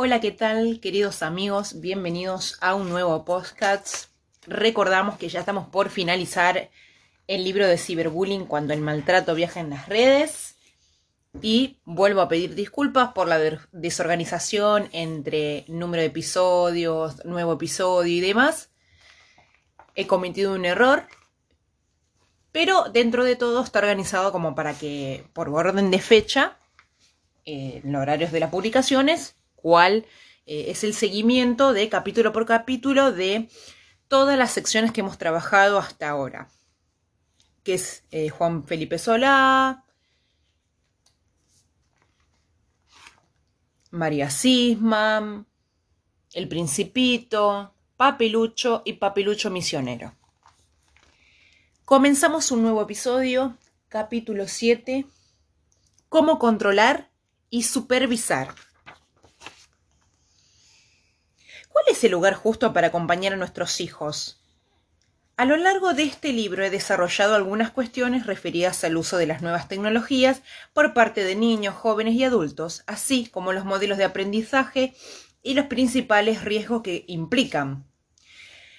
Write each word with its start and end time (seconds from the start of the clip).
Hola, 0.00 0.20
¿qué 0.20 0.30
tal, 0.30 0.78
queridos 0.78 1.24
amigos? 1.24 1.80
Bienvenidos 1.80 2.56
a 2.60 2.76
un 2.76 2.88
nuevo 2.88 3.24
podcast. 3.24 4.10
Recordamos 4.46 5.18
que 5.18 5.28
ya 5.28 5.40
estamos 5.40 5.66
por 5.70 5.90
finalizar 5.90 6.70
el 7.26 7.42
libro 7.42 7.66
de 7.66 7.78
ciberbullying 7.78 8.46
cuando 8.46 8.72
el 8.74 8.80
maltrato 8.80 9.34
viaja 9.34 9.58
en 9.58 9.70
las 9.70 9.88
redes. 9.88 10.54
Y 11.42 11.80
vuelvo 11.84 12.20
a 12.20 12.28
pedir 12.28 12.54
disculpas 12.54 13.12
por 13.12 13.26
la 13.26 13.40
desorganización 13.72 14.88
entre 14.92 15.64
número 15.66 16.02
de 16.02 16.06
episodios, 16.06 17.24
nuevo 17.24 17.54
episodio 17.54 18.12
y 18.12 18.20
demás. 18.20 18.70
He 19.96 20.06
cometido 20.06 20.54
un 20.54 20.64
error, 20.64 21.08
pero 22.52 22.84
dentro 22.84 23.24
de 23.24 23.34
todo 23.34 23.64
está 23.64 23.80
organizado 23.80 24.30
como 24.30 24.54
para 24.54 24.74
que, 24.74 25.26
por 25.32 25.48
orden 25.48 25.90
de 25.90 25.98
fecha, 25.98 26.56
eh, 27.44 27.80
en 27.82 27.96
horarios 27.96 28.30
de 28.30 28.38
las 28.38 28.50
publicaciones, 28.50 29.37
cuál 29.62 30.06
eh, 30.46 30.66
es 30.68 30.84
el 30.84 30.94
seguimiento 30.94 31.72
de 31.72 31.88
capítulo 31.88 32.32
por 32.32 32.46
capítulo 32.46 33.12
de 33.12 33.48
todas 34.08 34.38
las 34.38 34.52
secciones 34.52 34.92
que 34.92 35.00
hemos 35.00 35.18
trabajado 35.18 35.78
hasta 35.78 36.08
ahora, 36.08 36.48
que 37.62 37.74
es 37.74 38.04
eh, 38.10 38.30
Juan 38.30 38.64
Felipe 38.64 38.98
Solá, 38.98 39.84
María 43.90 44.30
Sisma, 44.30 45.46
El 46.32 46.48
Principito, 46.48 47.74
Papelucho 47.96 48.82
y 48.84 48.94
Papelucho 48.94 49.50
Misionero. 49.50 50.14
Comenzamos 51.84 52.50
un 52.50 52.62
nuevo 52.62 52.82
episodio, 52.82 53.56
capítulo 53.88 54.46
7, 54.46 55.06
Cómo 56.08 56.38
controlar 56.38 57.10
y 57.50 57.64
supervisar. 57.64 58.54
¿Cuál 61.78 61.94
es 61.94 62.02
el 62.02 62.10
lugar 62.10 62.34
justo 62.34 62.72
para 62.72 62.88
acompañar 62.88 63.34
a 63.34 63.36
nuestros 63.36 63.80
hijos? 63.80 64.40
A 65.36 65.44
lo 65.44 65.56
largo 65.56 65.94
de 65.94 66.02
este 66.02 66.32
libro 66.32 66.64
he 66.64 66.70
desarrollado 66.70 67.36
algunas 67.36 67.70
cuestiones 67.70 68.26
referidas 68.26 68.82
al 68.82 68.96
uso 68.96 69.16
de 69.16 69.28
las 69.28 69.42
nuevas 69.42 69.68
tecnologías 69.68 70.42
por 70.72 70.92
parte 70.92 71.22
de 71.22 71.36
niños, 71.36 71.76
jóvenes 71.76 72.14
y 72.14 72.24
adultos, 72.24 72.82
así 72.88 73.26
como 73.26 73.52
los 73.52 73.64
modelos 73.64 73.96
de 73.96 74.02
aprendizaje 74.02 74.92
y 75.40 75.54
los 75.54 75.66
principales 75.66 76.42
riesgos 76.42 76.82
que 76.82 77.04
implican. 77.06 77.86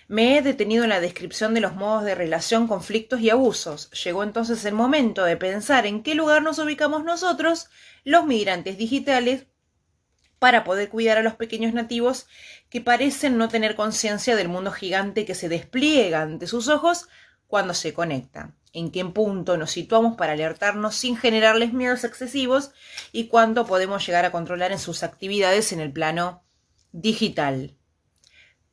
Me 0.09 0.37
he 0.37 0.41
detenido 0.41 0.83
en 0.83 0.89
la 0.89 0.99
descripción 0.99 1.53
de 1.53 1.61
los 1.61 1.75
modos 1.75 2.03
de 2.03 2.15
relación, 2.15 2.67
conflictos 2.67 3.21
y 3.21 3.29
abusos. 3.29 3.89
Llegó 3.91 4.23
entonces 4.23 4.65
el 4.65 4.73
momento 4.73 5.23
de 5.23 5.37
pensar 5.37 5.85
en 5.85 6.03
qué 6.03 6.15
lugar 6.15 6.41
nos 6.41 6.59
ubicamos 6.59 7.05
nosotros, 7.05 7.69
los 8.03 8.25
migrantes 8.25 8.77
digitales, 8.77 9.45
para 10.39 10.63
poder 10.63 10.89
cuidar 10.89 11.17
a 11.17 11.23
los 11.23 11.35
pequeños 11.35 11.73
nativos 11.73 12.27
que 12.69 12.81
parecen 12.81 13.37
no 13.37 13.49
tener 13.49 13.75
conciencia 13.75 14.35
del 14.35 14.47
mundo 14.47 14.71
gigante 14.71 15.25
que 15.25 15.35
se 15.35 15.49
despliega 15.49 16.21
ante 16.21 16.47
sus 16.47 16.69
ojos 16.69 17.07
cuando 17.47 17.73
se 17.73 17.93
conecta. 17.93 18.55
En 18.71 18.91
qué 18.91 19.03
punto 19.03 19.57
nos 19.57 19.71
situamos 19.71 20.15
para 20.15 20.33
alertarnos 20.33 20.95
sin 20.95 21.17
generarles 21.17 21.73
miedos 21.73 22.03
excesivos 22.03 22.71
y 23.11 23.27
cuánto 23.27 23.65
podemos 23.65 24.05
llegar 24.05 24.25
a 24.25 24.31
controlar 24.31 24.71
en 24.71 24.79
sus 24.79 25.03
actividades 25.03 25.71
en 25.71 25.79
el 25.79 25.91
plano 25.91 26.43
digital. 26.91 27.75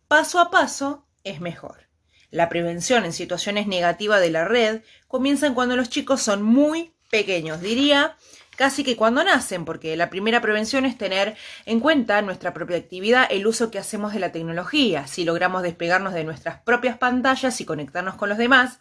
Paso 0.06 0.38
a 0.38 0.50
paso 0.50 1.06
es 1.24 1.40
mejor. 1.40 1.88
La 2.30 2.48
prevención 2.48 3.04
en 3.04 3.12
situaciones 3.12 3.66
negativas 3.66 4.20
de 4.20 4.30
la 4.30 4.44
red 4.44 4.82
comienza 5.08 5.52
cuando 5.54 5.76
los 5.76 5.88
chicos 5.88 6.20
son 6.22 6.42
muy 6.42 6.92
pequeños, 7.10 7.60
diría 7.60 8.16
casi 8.56 8.82
que 8.82 8.96
cuando 8.96 9.22
nacen, 9.22 9.64
porque 9.64 9.96
la 9.96 10.10
primera 10.10 10.40
prevención 10.40 10.84
es 10.84 10.98
tener 10.98 11.36
en 11.66 11.80
cuenta 11.80 12.22
nuestra 12.22 12.52
propia 12.52 12.76
actividad, 12.76 13.26
el 13.30 13.46
uso 13.46 13.70
que 13.70 13.78
hacemos 13.78 14.12
de 14.12 14.20
la 14.20 14.32
tecnología. 14.32 15.06
Si 15.06 15.24
logramos 15.24 15.62
despegarnos 15.62 16.14
de 16.14 16.24
nuestras 16.24 16.60
propias 16.62 16.98
pantallas 16.98 17.60
y 17.60 17.64
conectarnos 17.64 18.16
con 18.16 18.28
los 18.28 18.38
demás, 18.38 18.80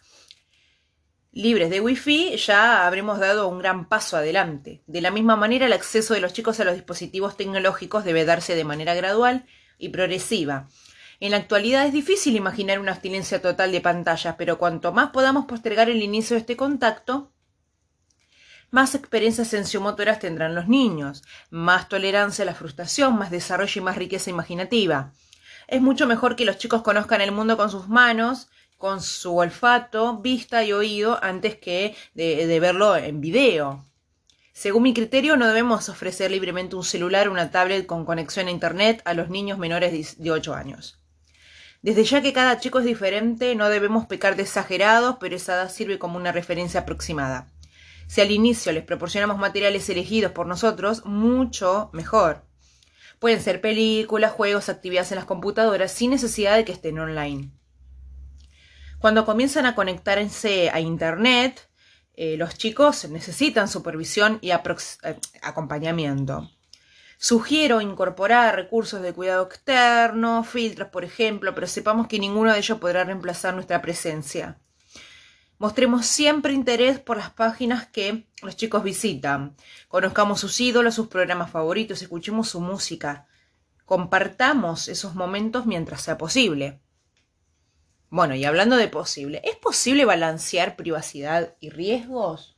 libres 1.36 1.68
de 1.68 1.80
Wi-Fi, 1.80 2.38
ya 2.38 2.86
habremos 2.86 3.18
dado 3.18 3.48
un 3.48 3.58
gran 3.58 3.88
paso 3.88 4.16
adelante. 4.16 4.82
De 4.86 5.02
la 5.02 5.10
misma 5.10 5.36
manera, 5.36 5.66
el 5.66 5.74
acceso 5.74 6.14
de 6.14 6.20
los 6.20 6.32
chicos 6.32 6.58
a 6.60 6.64
los 6.64 6.74
dispositivos 6.74 7.36
tecnológicos 7.36 8.04
debe 8.04 8.24
darse 8.24 8.54
de 8.54 8.64
manera 8.64 8.94
gradual 8.94 9.44
y 9.78 9.90
progresiva. 9.90 10.68
En 11.20 11.30
la 11.30 11.36
actualidad 11.36 11.86
es 11.86 11.92
difícil 11.92 12.36
imaginar 12.36 12.78
una 12.78 12.92
abstinencia 12.92 13.42
total 13.42 13.70
de 13.70 13.82
pantallas, 13.82 14.34
pero 14.38 14.58
cuanto 14.58 14.92
más 14.92 15.10
podamos 15.10 15.44
postergar 15.44 15.90
el 15.90 16.02
inicio 16.02 16.34
de 16.34 16.40
este 16.40 16.56
contacto, 16.56 17.32
más 18.70 18.94
experiencias 18.94 19.48
sensiomotoras 19.48 20.18
tendrán 20.18 20.54
los 20.54 20.68
niños, 20.68 21.22
más 21.50 21.88
tolerancia 21.88 22.42
a 22.42 22.46
la 22.46 22.54
frustración, 22.54 23.16
más 23.16 23.30
desarrollo 23.30 23.80
y 23.80 23.84
más 23.84 23.96
riqueza 23.96 24.30
imaginativa. 24.30 25.12
Es 25.68 25.80
mucho 25.80 26.06
mejor 26.06 26.36
que 26.36 26.44
los 26.44 26.58
chicos 26.58 26.82
conozcan 26.82 27.20
el 27.20 27.32
mundo 27.32 27.56
con 27.56 27.70
sus 27.70 27.88
manos, 27.88 28.48
con 28.78 29.00
su 29.00 29.36
olfato, 29.36 30.18
vista 30.18 30.62
y 30.64 30.72
oído 30.72 31.18
antes 31.22 31.56
que 31.56 31.96
de, 32.14 32.60
verlo 32.60 32.96
en 32.96 33.20
video. 33.20 33.84
Según 34.52 34.84
mi 34.84 34.94
criterio, 34.94 35.36
no 35.36 35.46
debemos 35.46 35.88
ofrecer 35.88 36.30
libremente 36.30 36.76
un 36.76 36.84
celular 36.84 37.28
o 37.28 37.32
una 37.32 37.50
tablet 37.50 37.86
con 37.86 38.04
conexión 38.04 38.48
a 38.48 38.50
Internet 38.50 39.02
a 39.04 39.14
los 39.14 39.28
niños 39.28 39.58
menores 39.58 40.18
de 40.18 40.30
8 40.30 40.54
años. 40.54 40.98
Desde 41.82 42.04
ya 42.04 42.22
que 42.22 42.32
cada 42.32 42.58
chico 42.58 42.78
es 42.78 42.84
diferente, 42.84 43.54
no 43.54 43.68
debemos 43.68 44.06
pecar 44.06 44.34
de 44.34 44.42
exagerados, 44.42 45.16
pero 45.20 45.36
esa 45.36 45.54
edad 45.54 45.70
sirve 45.70 45.98
como 45.98 46.16
una 46.16 46.32
referencia 46.32 46.80
aproximada. 46.80 47.48
Si 48.06 48.20
al 48.20 48.30
inicio 48.30 48.72
les 48.72 48.84
proporcionamos 48.84 49.38
materiales 49.38 49.88
elegidos 49.88 50.32
por 50.32 50.46
nosotros, 50.46 51.04
mucho 51.04 51.90
mejor. 51.92 52.44
Pueden 53.18 53.40
ser 53.40 53.60
películas, 53.60 54.32
juegos, 54.32 54.68
actividades 54.68 55.10
en 55.12 55.16
las 55.16 55.24
computadoras 55.24 55.90
sin 55.90 56.10
necesidad 56.10 56.56
de 56.56 56.64
que 56.64 56.72
estén 56.72 56.98
online. 56.98 57.50
Cuando 58.98 59.24
comienzan 59.24 59.66
a 59.66 59.74
conectarse 59.74 60.70
a 60.70 60.80
Internet, 60.80 61.68
eh, 62.14 62.36
los 62.36 62.56
chicos 62.56 63.08
necesitan 63.10 63.68
supervisión 63.68 64.38
y 64.40 64.50
eh, 64.50 64.58
acompañamiento. 65.42 66.50
Sugiero 67.18 67.80
incorporar 67.80 68.54
recursos 68.54 69.00
de 69.00 69.12
cuidado 69.14 69.44
externo, 69.44 70.44
filtros, 70.44 70.88
por 70.88 71.04
ejemplo, 71.04 71.54
pero 71.54 71.66
sepamos 71.66 72.08
que 72.08 72.18
ninguno 72.18 72.52
de 72.52 72.58
ellos 72.58 72.78
podrá 72.78 73.04
reemplazar 73.04 73.54
nuestra 73.54 73.80
presencia. 73.80 74.58
Mostremos 75.58 76.04
siempre 76.04 76.52
interés 76.52 76.98
por 76.98 77.16
las 77.16 77.30
páginas 77.30 77.86
que 77.86 78.26
los 78.42 78.56
chicos 78.56 78.82
visitan. 78.82 79.56
Conozcamos 79.88 80.40
sus 80.40 80.60
ídolos, 80.60 80.94
sus 80.94 81.08
programas 81.08 81.50
favoritos, 81.50 82.02
escuchemos 82.02 82.50
su 82.50 82.60
música. 82.60 83.26
Compartamos 83.86 84.88
esos 84.88 85.14
momentos 85.14 85.64
mientras 85.64 86.02
sea 86.02 86.18
posible. 86.18 86.80
Bueno, 88.10 88.34
y 88.34 88.44
hablando 88.44 88.76
de 88.76 88.88
posible, 88.88 89.40
¿es 89.44 89.56
posible 89.56 90.04
balancear 90.04 90.76
privacidad 90.76 91.54
y 91.58 91.70
riesgos? 91.70 92.56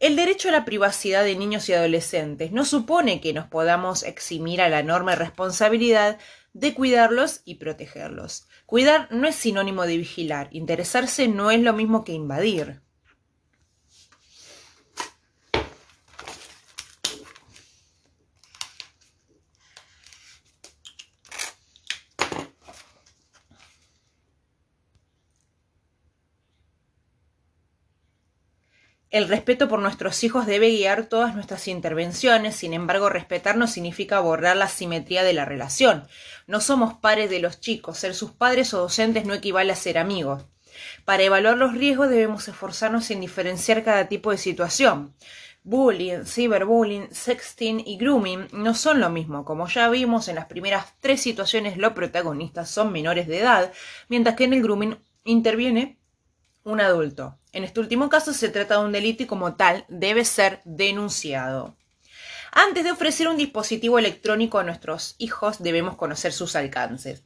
El 0.00 0.14
derecho 0.14 0.48
a 0.48 0.52
la 0.52 0.64
privacidad 0.64 1.24
de 1.24 1.34
niños 1.34 1.68
y 1.68 1.72
adolescentes 1.72 2.52
no 2.52 2.64
supone 2.64 3.20
que 3.20 3.32
nos 3.32 3.46
podamos 3.46 4.04
eximir 4.04 4.60
a 4.60 4.68
la 4.68 4.78
enorme 4.78 5.16
responsabilidad 5.16 6.18
de 6.52 6.74
cuidarlos 6.74 7.42
y 7.44 7.56
protegerlos. 7.56 8.48
Cuidar 8.66 9.08
no 9.10 9.28
es 9.28 9.34
sinónimo 9.34 9.86
de 9.86 9.96
vigilar, 9.98 10.48
interesarse 10.52 11.28
no 11.28 11.50
es 11.50 11.60
lo 11.60 11.72
mismo 11.72 12.04
que 12.04 12.12
invadir. 12.12 12.80
El 29.10 29.26
respeto 29.26 29.68
por 29.68 29.80
nuestros 29.80 30.22
hijos 30.22 30.44
debe 30.44 30.68
guiar 30.68 31.06
todas 31.06 31.34
nuestras 31.34 31.66
intervenciones, 31.66 32.56
sin 32.56 32.74
embargo, 32.74 33.08
respetar 33.08 33.56
no 33.56 33.66
significa 33.66 34.20
borrar 34.20 34.58
la 34.58 34.68
simetría 34.68 35.24
de 35.24 35.32
la 35.32 35.46
relación. 35.46 36.06
No 36.46 36.60
somos 36.60 36.92
pares 36.92 37.30
de 37.30 37.40
los 37.40 37.58
chicos, 37.58 37.96
ser 37.96 38.14
sus 38.14 38.32
padres 38.32 38.74
o 38.74 38.80
docentes 38.80 39.24
no 39.24 39.32
equivale 39.32 39.72
a 39.72 39.76
ser 39.76 39.96
amigos. 39.96 40.44
Para 41.06 41.22
evaluar 41.22 41.56
los 41.56 41.72
riesgos 41.72 42.10
debemos 42.10 42.48
esforzarnos 42.48 43.10
en 43.10 43.22
diferenciar 43.22 43.82
cada 43.82 44.08
tipo 44.08 44.30
de 44.30 44.36
situación. 44.36 45.14
Bullying, 45.62 46.24
cyberbullying, 46.26 47.08
sexting 47.10 47.80
y 47.86 47.96
grooming 47.96 48.48
no 48.52 48.74
son 48.74 49.00
lo 49.00 49.08
mismo. 49.08 49.42
Como 49.46 49.68
ya 49.68 49.88
vimos 49.88 50.28
en 50.28 50.34
las 50.34 50.46
primeras 50.46 50.94
tres 51.00 51.22
situaciones, 51.22 51.78
los 51.78 51.94
protagonistas 51.94 52.68
son 52.68 52.92
menores 52.92 53.26
de 53.26 53.38
edad, 53.38 53.72
mientras 54.08 54.36
que 54.36 54.44
en 54.44 54.52
el 54.52 54.62
grooming 54.62 54.98
interviene 55.24 55.98
un 56.62 56.82
adulto. 56.82 57.38
En 57.58 57.64
este 57.64 57.80
último 57.80 58.08
caso 58.08 58.32
se 58.32 58.50
trata 58.50 58.78
de 58.78 58.84
un 58.84 58.92
delito 58.92 59.24
y 59.24 59.26
como 59.26 59.56
tal 59.56 59.84
debe 59.88 60.24
ser 60.24 60.60
denunciado. 60.64 61.74
Antes 62.52 62.84
de 62.84 62.92
ofrecer 62.92 63.26
un 63.26 63.36
dispositivo 63.36 63.98
electrónico 63.98 64.60
a 64.60 64.62
nuestros 64.62 65.16
hijos 65.18 65.60
debemos 65.60 65.96
conocer 65.96 66.32
sus 66.32 66.54
alcances. 66.54 67.24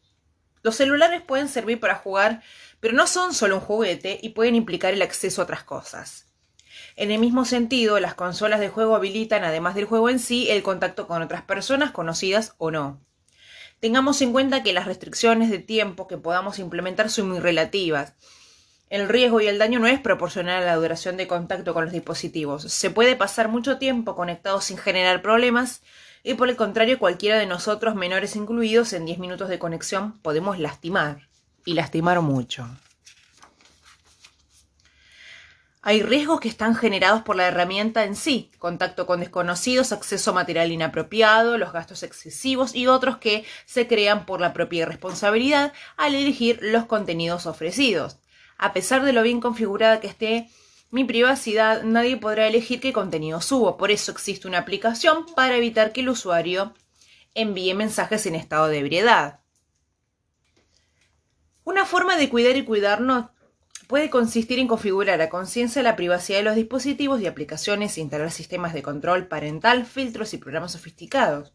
Los 0.63 0.77
celulares 0.77 1.21
pueden 1.21 1.51
servir 1.51 1.81
para 1.81 1.97
jugar, 1.97 2.43
pero 2.81 2.95
no 2.95 3.07
son 3.07 3.35
solo 3.35 3.57
un 3.57 3.61
juguete 3.61 4.21
y 4.23 4.31
pueden 4.31 4.55
implicar 4.55 4.95
el 4.95 5.03
acceso 5.03 5.43
a 5.43 5.45
otras 5.45 5.65
cosas. 5.65 6.33
En 6.97 7.11
el 7.11 7.21
mismo 7.21 7.45
sentido, 7.45 8.01
las 8.01 8.15
consolas 8.15 8.59
de 8.59 8.71
juego 8.71 8.97
habilitan, 8.97 9.45
además 9.45 9.75
del 9.75 9.85
juego 9.85 10.09
en 10.09 10.19
sí, 10.19 10.51
el 10.51 10.63
contacto 10.63 11.07
con 11.09 11.21
otras 11.21 11.43
personas, 11.43 11.91
conocidas 11.91 12.55
o 12.57 12.71
no. 12.71 13.03
Tengamos 13.81 14.23
en 14.23 14.33
cuenta 14.33 14.63
que 14.63 14.73
las 14.73 14.87
restricciones 14.87 15.51
de 15.51 15.59
tiempo 15.59 16.09
que 16.09 16.17
podamos 16.17 16.59
implementar 16.59 17.11
son 17.11 17.29
muy 17.29 17.41
relativas. 17.41 18.15
El 18.93 19.09
riesgo 19.09 19.41
y 19.41 19.47
el 19.47 19.57
daño 19.57 19.79
no 19.79 19.87
es 19.87 19.99
proporcional 20.01 20.63
a 20.63 20.67
la 20.67 20.77
duración 20.77 21.17
de 21.17 21.27
contacto 21.27 21.73
con 21.73 21.85
los 21.85 21.95
dispositivos. 21.95 22.65
Se 22.65 22.91
puede 22.91 23.17
pasar 23.17 23.49
mucho 23.49 23.79
tiempo 23.79 24.15
conectado 24.15 24.61
sin 24.61 24.77
generar 24.77 25.23
problemas 25.23 25.81
y 26.23 26.35
por 26.35 26.51
el 26.51 26.57
contrario 26.57 26.99
cualquiera 26.99 27.39
de 27.39 27.47
nosotros, 27.47 27.95
menores 27.95 28.37
incluidos, 28.37 28.93
en 28.93 29.07
10 29.07 29.19
minutos 29.19 29.49
de 29.49 29.59
conexión 29.59 30.19
podemos 30.19 30.59
lastimar 30.59 31.27
y 31.65 31.73
lastimar 31.73 32.21
mucho. 32.21 32.69
Hay 35.81 36.03
riesgos 36.03 36.41
que 36.41 36.49
están 36.49 36.75
generados 36.75 37.23
por 37.23 37.37
la 37.37 37.49
herramienta 37.49 38.05
en 38.05 38.15
sí, 38.15 38.51
contacto 38.59 39.07
con 39.07 39.21
desconocidos, 39.21 39.93
acceso 39.93 40.33
a 40.33 40.35
material 40.35 40.71
inapropiado, 40.71 41.57
los 41.57 41.73
gastos 41.73 42.03
excesivos 42.03 42.75
y 42.75 42.89
otros 42.89 43.17
que 43.17 43.47
se 43.65 43.87
crean 43.87 44.27
por 44.27 44.43
la 44.43 44.53
propia 44.53 44.83
irresponsabilidad 44.83 45.73
al 45.97 46.15
elegir 46.15 46.59
los 46.61 46.85
contenidos 46.85 47.47
ofrecidos. 47.47 48.19
A 48.63 48.73
pesar 48.73 49.03
de 49.03 49.13
lo 49.13 49.25
bien 49.25 49.41
configurada 49.41 49.99
que 49.99 50.07
esté 50.07 50.49
mi 50.93 51.03
privacidad, 51.03 51.83
nadie 51.83 52.17
podrá 52.17 52.47
elegir 52.47 52.81
qué 52.81 52.93
contenido 52.93 53.41
subo. 53.41 53.77
Por 53.77 53.91
eso 53.91 54.13
existe 54.13 54.47
una 54.47 54.59
aplicación 54.59 55.27
para 55.35 55.57
evitar 55.57 55.91
que 55.91 56.03
el 56.03 56.09
usuario 56.09 56.73
envíe 57.35 57.75
mensajes 57.75 58.25
en 58.27 58.37
estado 58.37 58.69
de 58.69 58.79
ebriedad. 58.79 59.41
Una 61.65 61.85
forma 61.85 62.17
de 62.17 62.29
cuidar 62.29 62.57
y 62.57 62.65
cuidarnos 62.65 63.31
puede 63.89 64.11
consistir 64.11 64.61
en 64.61 64.69
configurar 64.69 65.21
a 65.21 65.29
conciencia 65.29 65.83
la 65.83 65.97
privacidad 65.97 66.39
de 66.39 66.45
los 66.45 66.55
dispositivos 66.55 67.21
y 67.21 67.27
aplicaciones 67.27 67.99
instalar 67.99 68.31
sistemas 68.31 68.75
de 68.75 68.83
control 68.83 69.27
parental, 69.27 69.87
filtros 69.87 70.35
y 70.35 70.39
programas 70.39 70.71
sofisticados. 70.71 71.53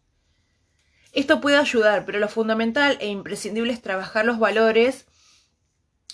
Esto 1.14 1.40
puede 1.40 1.56
ayudar, 1.56 2.04
pero 2.04 2.18
lo 2.18 2.28
fundamental 2.28 2.98
e 3.00 3.06
imprescindible 3.06 3.72
es 3.72 3.80
trabajar 3.80 4.26
los 4.26 4.38
valores 4.38 5.07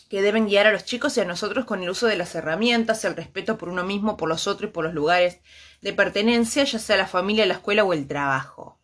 que 0.08 0.22
deben 0.22 0.46
guiar 0.46 0.66
a 0.66 0.72
los 0.72 0.84
chicos 0.84 1.16
y 1.16 1.20
a 1.20 1.24
nosotros 1.24 1.64
con 1.64 1.82
el 1.82 1.90
uso 1.90 2.06
de 2.06 2.16
las 2.16 2.34
herramientas, 2.34 3.04
el 3.04 3.16
respeto 3.16 3.58
por 3.58 3.68
uno 3.68 3.84
mismo, 3.84 4.16
por 4.16 4.28
los 4.28 4.46
otros 4.46 4.70
y 4.70 4.72
por 4.72 4.84
los 4.84 4.94
lugares 4.94 5.40
de 5.80 5.92
pertenencia, 5.92 6.64
ya 6.64 6.78
sea 6.78 6.96
la 6.96 7.06
familia, 7.06 7.46
la 7.46 7.54
escuela 7.54 7.84
o 7.84 7.92
el 7.92 8.06
trabajo. 8.06 8.78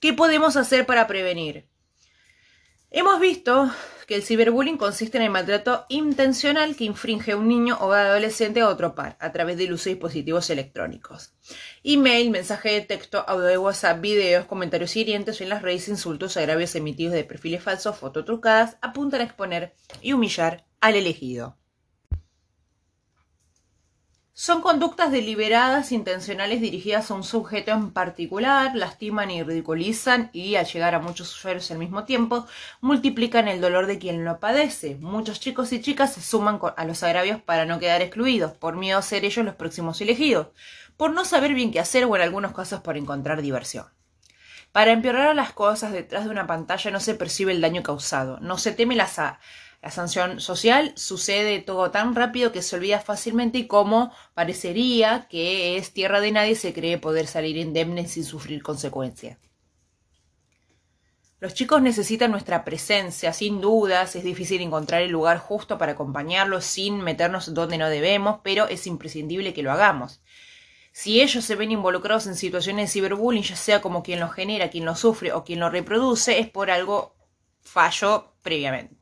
¿Qué 0.00 0.12
podemos 0.12 0.56
hacer 0.56 0.86
para 0.86 1.06
prevenir? 1.06 1.68
Hemos 2.94 3.20
visto 3.20 3.70
que 4.06 4.16
el 4.16 4.22
ciberbullying 4.22 4.76
consiste 4.76 5.16
en 5.16 5.24
el 5.24 5.30
maltrato 5.30 5.86
intencional 5.88 6.76
que 6.76 6.84
infringe 6.84 7.34
un 7.34 7.48
niño 7.48 7.78
o 7.80 7.90
adolescente 7.92 8.60
a 8.60 8.68
otro 8.68 8.94
par 8.94 9.16
a 9.18 9.32
través 9.32 9.56
del 9.56 9.72
uso 9.72 9.84
de 9.84 9.94
dispositivos 9.94 10.50
electrónicos. 10.50 11.32
Email, 11.82 12.30
mensaje 12.30 12.68
de 12.72 12.82
texto, 12.82 13.24
audio 13.26 13.46
de 13.46 13.56
WhatsApp, 13.56 14.02
videos, 14.02 14.44
comentarios 14.44 14.94
hirientes 14.94 15.40
en 15.40 15.48
las 15.48 15.62
redes, 15.62 15.88
insultos, 15.88 16.36
agravios 16.36 16.74
emitidos 16.74 17.14
de 17.14 17.24
perfiles 17.24 17.62
falsos, 17.62 17.96
fototrucadas, 17.96 18.76
apuntan 18.82 19.22
a 19.22 19.24
exponer 19.24 19.72
y 20.02 20.12
humillar 20.12 20.66
al 20.82 20.94
elegido. 20.96 21.56
Son 24.34 24.62
conductas 24.62 25.12
deliberadas, 25.12 25.92
intencionales, 25.92 26.62
dirigidas 26.62 27.10
a 27.10 27.14
un 27.14 27.22
sujeto 27.22 27.70
en 27.70 27.90
particular, 27.90 28.74
lastiman 28.74 29.30
y 29.30 29.42
ridiculizan 29.42 30.30
y 30.32 30.54
al 30.54 30.64
llegar 30.64 30.94
a 30.94 31.00
muchos 31.00 31.36
usuarios 31.36 31.70
al 31.70 31.76
mismo 31.76 32.04
tiempo, 32.04 32.46
multiplican 32.80 33.46
el 33.46 33.60
dolor 33.60 33.86
de 33.86 33.98
quien 33.98 34.24
lo 34.24 34.40
padece. 34.40 34.96
Muchos 34.96 35.38
chicos 35.38 35.70
y 35.74 35.82
chicas 35.82 36.14
se 36.14 36.22
suman 36.22 36.58
a 36.78 36.84
los 36.86 37.02
agravios 37.02 37.42
para 37.42 37.66
no 37.66 37.78
quedar 37.78 38.00
excluidos, 38.00 38.52
por 38.52 38.74
miedo 38.76 38.98
a 38.98 39.02
ser 39.02 39.26
ellos 39.26 39.44
los 39.44 39.54
próximos 39.54 40.00
elegidos, 40.00 40.46
por 40.96 41.12
no 41.12 41.26
saber 41.26 41.52
bien 41.52 41.70
qué 41.70 41.80
hacer 41.80 42.06
o 42.06 42.16
en 42.16 42.22
algunos 42.22 42.54
casos 42.54 42.80
por 42.80 42.96
encontrar 42.96 43.42
diversión. 43.42 43.84
Para 44.72 44.92
empeorar 44.92 45.36
las 45.36 45.52
cosas 45.52 45.92
detrás 45.92 46.24
de 46.24 46.30
una 46.30 46.46
pantalla 46.46 46.90
no 46.90 47.00
se 47.00 47.14
percibe 47.14 47.52
el 47.52 47.60
daño 47.60 47.82
causado, 47.82 48.40
no 48.40 48.56
se 48.56 48.72
teme 48.72 48.96
la, 48.96 49.38
la 49.82 49.90
sanción 49.90 50.40
social 50.40 50.92
sucede 50.94 51.58
todo 51.58 51.90
tan 51.90 52.14
rápido 52.14 52.52
que 52.52 52.62
se 52.62 52.76
olvida 52.76 53.00
fácilmente 53.00 53.58
y 53.58 53.66
como 53.66 54.12
parecería 54.32 55.26
que 55.28 55.76
es 55.76 55.92
tierra 55.92 56.20
de 56.20 56.30
nadie 56.30 56.54
se 56.54 56.72
cree 56.72 56.98
poder 56.98 57.26
salir 57.26 57.56
indemne 57.56 58.06
sin 58.06 58.24
sufrir 58.24 58.62
consecuencias. 58.62 59.38
Los 61.40 61.54
chicos 61.54 61.82
necesitan 61.82 62.30
nuestra 62.30 62.64
presencia, 62.64 63.32
sin 63.32 63.60
dudas, 63.60 64.14
es 64.14 64.22
difícil 64.22 64.60
encontrar 64.60 65.02
el 65.02 65.10
lugar 65.10 65.38
justo 65.38 65.76
para 65.78 65.92
acompañarlos 65.92 66.64
sin 66.64 67.00
meternos 67.00 67.52
donde 67.52 67.76
no 67.76 67.88
debemos, 67.88 68.38
pero 68.44 68.68
es 68.68 68.86
imprescindible 68.86 69.52
que 69.52 69.64
lo 69.64 69.72
hagamos. 69.72 70.22
Si 70.92 71.20
ellos 71.20 71.44
se 71.44 71.56
ven 71.56 71.72
involucrados 71.72 72.28
en 72.28 72.36
situaciones 72.36 72.88
de 72.88 72.92
ciberbullying, 72.92 73.42
ya 73.42 73.56
sea 73.56 73.82
como 73.82 74.04
quien 74.04 74.20
lo 74.20 74.28
genera, 74.28 74.70
quien 74.70 74.84
lo 74.84 74.94
sufre 74.94 75.32
o 75.32 75.42
quien 75.42 75.58
lo 75.58 75.70
reproduce, 75.70 76.38
es 76.38 76.48
por 76.48 76.70
algo 76.70 77.16
fallo 77.60 78.34
previamente. 78.42 79.01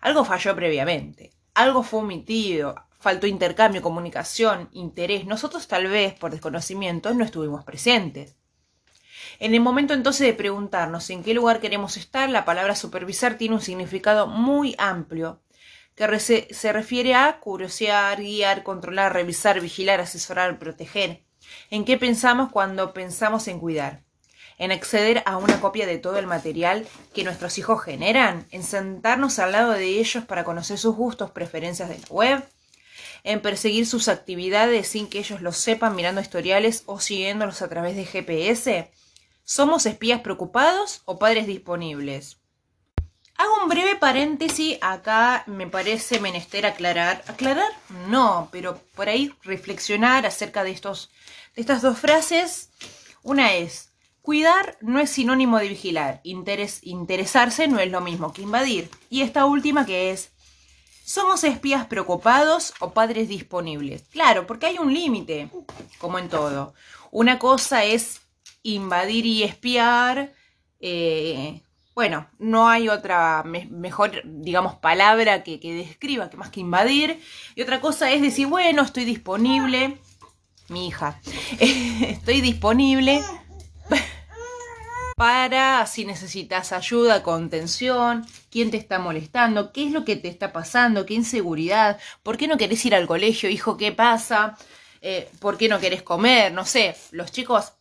Algo 0.00 0.24
falló 0.24 0.54
previamente, 0.54 1.32
algo 1.54 1.82
fue 1.82 2.00
omitido, 2.00 2.74
faltó 2.98 3.26
intercambio, 3.26 3.82
comunicación, 3.82 4.68
interés. 4.72 5.26
Nosotros 5.26 5.68
tal 5.68 5.86
vez, 5.86 6.14
por 6.14 6.30
desconocimiento, 6.30 7.14
no 7.14 7.24
estuvimos 7.24 7.64
presentes. 7.64 8.36
En 9.38 9.54
el 9.54 9.60
momento 9.60 9.94
entonces 9.94 10.26
de 10.26 10.32
preguntarnos 10.32 11.10
en 11.10 11.22
qué 11.22 11.34
lugar 11.34 11.60
queremos 11.60 11.96
estar, 11.96 12.28
la 12.30 12.44
palabra 12.44 12.74
supervisar 12.74 13.36
tiene 13.36 13.54
un 13.54 13.60
significado 13.60 14.26
muy 14.26 14.74
amplio, 14.78 15.42
que 15.94 16.18
se 16.18 16.72
refiere 16.72 17.14
a 17.14 17.40
curiosear, 17.40 18.20
guiar, 18.20 18.62
controlar, 18.62 19.12
revisar, 19.12 19.60
vigilar, 19.60 20.00
asesorar, 20.00 20.58
proteger. 20.58 21.22
¿En 21.70 21.84
qué 21.84 21.96
pensamos 21.96 22.50
cuando 22.50 22.92
pensamos 22.92 23.48
en 23.48 23.60
cuidar? 23.60 24.05
En 24.58 24.72
acceder 24.72 25.22
a 25.26 25.36
una 25.36 25.60
copia 25.60 25.86
de 25.86 25.98
todo 25.98 26.18
el 26.18 26.26
material 26.26 26.86
que 27.14 27.24
nuestros 27.24 27.58
hijos 27.58 27.82
generan, 27.82 28.46
en 28.50 28.62
sentarnos 28.62 29.38
al 29.38 29.52
lado 29.52 29.72
de 29.72 29.86
ellos 29.86 30.24
para 30.24 30.44
conocer 30.44 30.78
sus 30.78 30.94
gustos, 30.94 31.30
preferencias 31.30 31.88
de 31.88 31.98
la 31.98 32.06
web, 32.08 32.44
en 33.24 33.42
perseguir 33.42 33.86
sus 33.86 34.08
actividades 34.08 34.88
sin 34.88 35.08
que 35.08 35.18
ellos 35.18 35.42
lo 35.42 35.52
sepan 35.52 35.96
mirando 35.96 36.20
historiales 36.20 36.84
o 36.86 37.00
siguiéndolos 37.00 37.60
a 37.60 37.68
través 37.68 37.96
de 37.96 38.04
GPS. 38.04 38.90
¿Somos 39.44 39.84
espías 39.86 40.20
preocupados 40.20 41.02
o 41.04 41.18
padres 41.18 41.46
disponibles? 41.46 42.38
Hago 43.38 43.62
un 43.62 43.68
breve 43.68 43.96
paréntesis, 43.96 44.78
acá 44.80 45.44
me 45.46 45.66
parece 45.66 46.20
menester 46.20 46.64
aclarar. 46.64 47.22
¿Aclarar? 47.26 47.70
No, 48.08 48.48
pero 48.50 48.80
por 48.94 49.08
ahí 49.08 49.34
reflexionar 49.42 50.24
acerca 50.24 50.64
de, 50.64 50.70
estos, 50.70 51.10
de 51.54 51.60
estas 51.60 51.82
dos 51.82 51.98
frases. 51.98 52.70
Una 53.22 53.54
es, 53.54 53.90
Cuidar 54.26 54.76
no 54.80 54.98
es 54.98 55.10
sinónimo 55.10 55.60
de 55.60 55.68
vigilar, 55.68 56.20
interesarse 56.24 57.68
no 57.68 57.78
es 57.78 57.92
lo 57.92 58.00
mismo 58.00 58.32
que 58.32 58.42
invadir. 58.42 58.90
Y 59.08 59.22
esta 59.22 59.46
última 59.46 59.86
que 59.86 60.10
es, 60.10 60.32
¿somos 61.04 61.44
espías 61.44 61.86
preocupados 61.86 62.74
o 62.80 62.90
padres 62.90 63.28
disponibles? 63.28 64.02
Claro, 64.10 64.44
porque 64.44 64.66
hay 64.66 64.78
un 64.78 64.92
límite, 64.92 65.48
como 65.98 66.18
en 66.18 66.28
todo. 66.28 66.74
Una 67.12 67.38
cosa 67.38 67.84
es 67.84 68.20
invadir 68.64 69.26
y 69.26 69.44
espiar. 69.44 70.32
Eh, 70.80 71.62
bueno, 71.94 72.26
no 72.40 72.68
hay 72.68 72.88
otra 72.88 73.44
mejor, 73.44 74.22
digamos, 74.24 74.74
palabra 74.74 75.44
que, 75.44 75.60
que 75.60 75.72
describa 75.72 76.30
que 76.30 76.36
más 76.36 76.50
que 76.50 76.58
invadir. 76.58 77.22
Y 77.54 77.62
otra 77.62 77.80
cosa 77.80 78.10
es 78.10 78.22
decir, 78.22 78.48
bueno, 78.48 78.82
estoy 78.82 79.04
disponible. 79.04 79.98
Mi 80.68 80.88
hija, 80.88 81.20
estoy 81.60 82.40
disponible 82.40 83.22
para 85.16 85.86
si 85.86 86.04
necesitas 86.04 86.72
ayuda, 86.72 87.22
contención, 87.22 88.26
quién 88.50 88.70
te 88.70 88.76
está 88.76 88.98
molestando, 88.98 89.72
qué 89.72 89.86
es 89.86 89.92
lo 89.92 90.04
que 90.04 90.16
te 90.16 90.28
está 90.28 90.52
pasando, 90.52 91.06
qué 91.06 91.14
inseguridad, 91.14 91.98
por 92.22 92.36
qué 92.36 92.46
no 92.46 92.58
querés 92.58 92.84
ir 92.84 92.94
al 92.94 93.06
colegio, 93.06 93.48
hijo, 93.48 93.78
qué 93.78 93.92
pasa, 93.92 94.58
eh, 95.00 95.30
por 95.40 95.56
qué 95.56 95.68
no 95.70 95.80
querés 95.80 96.02
comer, 96.02 96.52
no 96.52 96.66
sé, 96.66 96.94
los 97.12 97.32
chicos, 97.32 97.72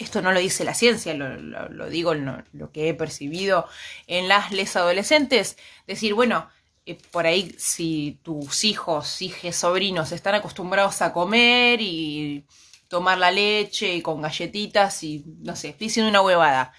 esto 0.00 0.20
no 0.20 0.32
lo 0.32 0.40
dice 0.40 0.64
la 0.64 0.74
ciencia, 0.74 1.14
lo, 1.14 1.88
digo 1.90 2.14
lo, 2.14 2.42
lo, 2.52 2.72
que 2.72 2.88
he 2.88 2.94
percibido 2.94 3.68
en 4.08 4.26
las 4.26 4.50
les 4.50 4.74
adolescentes, 4.74 5.56
decir, 5.86 6.14
bueno, 6.14 6.48
eh, 6.86 6.98
por 7.12 7.26
ahí 7.26 7.54
si 7.56 8.18
tus 8.24 8.64
hijos, 8.64 9.22
hijas, 9.22 9.54
sobrinos 9.54 10.10
están 10.10 10.34
acostumbrados 10.34 11.02
a 11.02 11.12
comer 11.12 11.80
y 11.80 12.44
tomar 12.88 13.18
la 13.18 13.30
leche 13.30 13.94
y 13.94 14.02
con 14.02 14.22
galletitas 14.22 15.02
y 15.04 15.24
no 15.40 15.54
sé, 15.56 15.70
estoy 15.70 15.88
diciendo 15.88 16.10
una 16.10 16.22
huevada. 16.22 16.72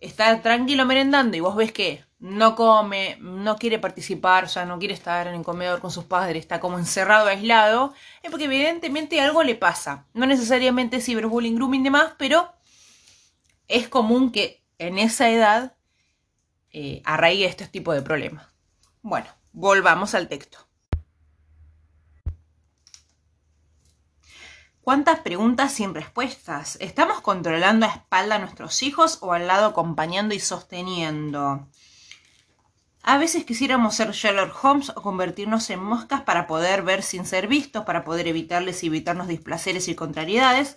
Está 0.00 0.42
tranquilo 0.42 0.84
merendando 0.84 1.36
y 1.36 1.40
vos 1.40 1.56
ves 1.56 1.72
que 1.72 2.04
no 2.18 2.56
come, 2.56 3.16
no 3.20 3.56
quiere 3.56 3.78
participar, 3.78 4.44
o 4.44 4.48
sea, 4.48 4.64
no 4.64 4.78
quiere 4.78 4.94
estar 4.94 5.26
en 5.26 5.34
el 5.34 5.42
comedor 5.42 5.80
con 5.80 5.90
sus 5.90 6.04
padres, 6.04 6.40
está 6.40 6.60
como 6.60 6.78
encerrado, 6.78 7.28
aislado, 7.28 7.94
es 8.22 8.30
porque 8.30 8.46
evidentemente 8.46 9.20
algo 9.20 9.42
le 9.42 9.54
pasa. 9.54 10.06
No 10.12 10.26
necesariamente 10.26 11.00
ciberbullying, 11.00 11.56
grooming 11.56 11.82
y 11.82 11.84
demás, 11.84 12.12
pero 12.18 12.52
es 13.68 13.88
común 13.88 14.32
que 14.32 14.62
en 14.78 14.98
esa 14.98 15.28
edad 15.30 15.76
eh, 16.70 17.02
este 17.44 17.66
tipo 17.68 17.92
de 17.92 18.02
problemas. 18.02 18.46
Bueno, 19.02 19.28
volvamos 19.52 20.14
al 20.14 20.28
texto. 20.28 20.58
¿Cuántas 24.86 25.18
preguntas 25.18 25.72
sin 25.72 25.96
respuestas? 25.96 26.78
¿Estamos 26.80 27.20
controlando 27.20 27.86
a 27.86 27.88
espalda 27.88 28.36
a 28.36 28.38
nuestros 28.38 28.84
hijos 28.84 29.18
o 29.20 29.32
al 29.32 29.48
lado 29.48 29.66
acompañando 29.66 30.32
y 30.32 30.38
sosteniendo? 30.38 31.66
A 33.02 33.18
veces 33.18 33.44
quisiéramos 33.44 33.96
ser 33.96 34.12
Sherlock 34.12 34.64
Holmes 34.64 34.90
o 34.90 35.02
convertirnos 35.02 35.70
en 35.70 35.82
moscas 35.82 36.20
para 36.20 36.46
poder 36.46 36.82
ver 36.84 37.02
sin 37.02 37.26
ser 37.26 37.48
vistos, 37.48 37.84
para 37.84 38.04
poder 38.04 38.28
evitarles 38.28 38.84
y 38.84 38.86
evitarnos 38.86 39.26
displaceres 39.26 39.88
y 39.88 39.96
contrariedades, 39.96 40.76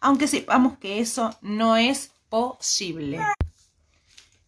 aunque 0.00 0.26
sepamos 0.26 0.76
que 0.78 0.98
eso 0.98 1.38
no 1.40 1.76
es 1.76 2.10
posible. 2.28 3.20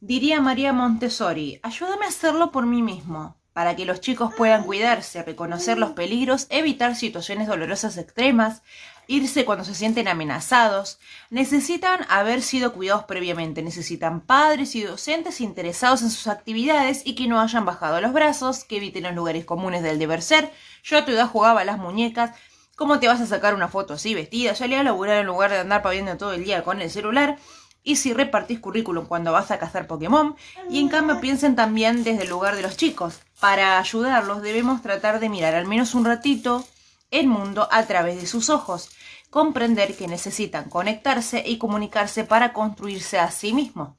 Diría 0.00 0.40
María 0.40 0.72
Montessori, 0.72 1.60
ayúdame 1.62 2.06
a 2.06 2.08
hacerlo 2.08 2.50
por 2.50 2.66
mí 2.66 2.82
mismo, 2.82 3.36
para 3.56 3.74
que 3.74 3.86
los 3.86 4.02
chicos 4.02 4.34
puedan 4.34 4.64
cuidarse, 4.64 5.22
reconocer 5.22 5.78
los 5.78 5.92
peligros, 5.92 6.46
evitar 6.50 6.94
situaciones 6.94 7.48
dolorosas 7.48 7.96
extremas, 7.96 8.60
irse 9.08 9.44
cuando 9.44 9.64
se 9.64 9.74
sienten 9.74 10.08
amenazados, 10.08 10.98
necesitan 11.30 12.06
haber 12.08 12.42
sido 12.42 12.72
cuidados 12.72 13.04
previamente, 13.04 13.62
necesitan 13.62 14.20
padres 14.20 14.74
y 14.74 14.82
docentes 14.82 15.40
interesados 15.40 16.02
en 16.02 16.10
sus 16.10 16.26
actividades 16.26 17.02
y 17.04 17.14
que 17.14 17.28
no 17.28 17.40
hayan 17.40 17.64
bajado 17.64 18.00
los 18.00 18.12
brazos, 18.12 18.64
que 18.64 18.78
eviten 18.78 19.04
los 19.04 19.14
lugares 19.14 19.44
comunes 19.44 19.82
del 19.82 19.98
deber 19.98 20.22
ser. 20.22 20.52
Yo 20.82 20.98
a 20.98 21.04
tu 21.04 21.12
edad 21.12 21.28
jugaba 21.28 21.60
a 21.60 21.64
las 21.64 21.78
muñecas. 21.78 22.36
¿Cómo 22.76 22.98
te 23.00 23.08
vas 23.08 23.20
a 23.20 23.26
sacar 23.26 23.54
una 23.54 23.68
foto 23.68 23.94
así 23.94 24.14
vestida? 24.14 24.52
Ya 24.52 24.66
le 24.66 24.76
a 24.76 24.82
laburar 24.82 25.18
en 25.18 25.26
lugar 25.26 25.50
de 25.50 25.58
andar 25.58 25.82
paviendo 25.82 26.16
todo 26.16 26.34
el 26.34 26.44
día 26.44 26.62
con 26.62 26.80
el 26.80 26.90
celular. 26.90 27.38
Y 27.82 27.96
si 27.96 28.12
repartís 28.12 28.58
currículum 28.58 29.06
cuando 29.06 29.32
vas 29.32 29.50
a 29.50 29.58
cazar 29.58 29.86
Pokémon. 29.86 30.36
Y 30.68 30.80
en 30.80 30.88
cambio 30.88 31.20
piensen 31.20 31.56
también 31.56 32.04
desde 32.04 32.24
el 32.24 32.28
lugar 32.28 32.56
de 32.56 32.62
los 32.62 32.76
chicos. 32.76 33.20
Para 33.40 33.78
ayudarlos 33.78 34.42
debemos 34.42 34.82
tratar 34.82 35.20
de 35.20 35.28
mirar 35.28 35.54
al 35.54 35.66
menos 35.66 35.94
un 35.94 36.04
ratito 36.04 36.66
el 37.10 37.26
mundo 37.26 37.68
a 37.70 37.86
través 37.86 38.20
de 38.20 38.26
sus 38.26 38.50
ojos, 38.50 38.90
comprender 39.30 39.96
que 39.96 40.08
necesitan 40.08 40.68
conectarse 40.68 41.42
y 41.46 41.58
comunicarse 41.58 42.24
para 42.24 42.52
construirse 42.52 43.18
a 43.18 43.30
sí 43.30 43.52
mismos, 43.52 43.96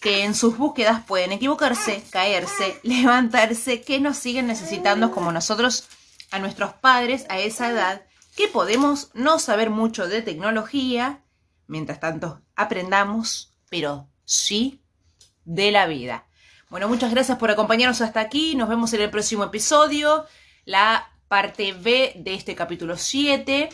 que 0.00 0.24
en 0.24 0.34
sus 0.34 0.58
búsquedas 0.58 1.04
pueden 1.04 1.32
equivocarse, 1.32 2.02
caerse, 2.10 2.78
levantarse, 2.82 3.82
que 3.82 4.00
nos 4.00 4.16
siguen 4.16 4.46
necesitando 4.46 5.10
como 5.10 5.32
nosotros 5.32 5.88
a 6.30 6.38
nuestros 6.38 6.74
padres 6.74 7.26
a 7.28 7.38
esa 7.38 7.70
edad, 7.70 8.02
que 8.36 8.48
podemos 8.48 9.10
no 9.14 9.38
saber 9.38 9.70
mucho 9.70 10.06
de 10.06 10.22
tecnología, 10.22 11.24
mientras 11.66 12.00
tanto 12.00 12.42
aprendamos, 12.54 13.54
pero 13.68 14.08
sí 14.24 14.82
de 15.44 15.72
la 15.72 15.86
vida. 15.86 16.26
Bueno, 16.68 16.88
muchas 16.88 17.10
gracias 17.10 17.38
por 17.38 17.50
acompañarnos 17.50 18.02
hasta 18.02 18.20
aquí. 18.20 18.54
Nos 18.54 18.68
vemos 18.68 18.92
en 18.92 19.00
el 19.00 19.10
próximo 19.10 19.44
episodio. 19.44 20.26
La 20.66 21.10
parte 21.28 21.72
B 21.72 22.14
de 22.16 22.34
este 22.34 22.54
capítulo 22.54 22.96
7 22.96 23.68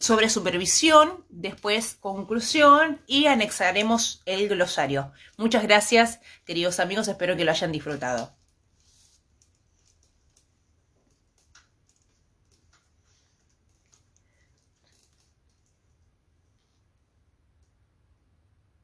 sobre 0.00 0.28
supervisión, 0.28 1.24
después 1.28 1.96
conclusión 2.00 3.00
y 3.06 3.26
anexaremos 3.26 4.22
el 4.26 4.48
glosario. 4.48 5.12
Muchas 5.36 5.62
gracias, 5.62 6.20
queridos 6.44 6.80
amigos, 6.80 7.08
espero 7.08 7.36
que 7.36 7.44
lo 7.44 7.52
hayan 7.52 7.72
disfrutado. 7.72 8.37